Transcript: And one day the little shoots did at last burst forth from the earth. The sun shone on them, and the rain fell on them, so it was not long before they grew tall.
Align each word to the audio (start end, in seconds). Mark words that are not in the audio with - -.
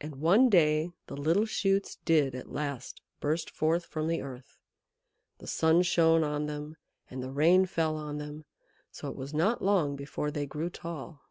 And 0.00 0.20
one 0.20 0.48
day 0.48 0.92
the 1.08 1.16
little 1.16 1.44
shoots 1.44 1.96
did 2.04 2.36
at 2.36 2.48
last 2.52 3.02
burst 3.18 3.50
forth 3.50 3.86
from 3.86 4.06
the 4.06 4.22
earth. 4.22 4.56
The 5.38 5.48
sun 5.48 5.82
shone 5.82 6.22
on 6.22 6.46
them, 6.46 6.76
and 7.10 7.24
the 7.24 7.32
rain 7.32 7.66
fell 7.66 7.96
on 7.96 8.18
them, 8.18 8.44
so 8.92 9.08
it 9.08 9.16
was 9.16 9.34
not 9.34 9.60
long 9.60 9.96
before 9.96 10.30
they 10.30 10.46
grew 10.46 10.70
tall. 10.70 11.22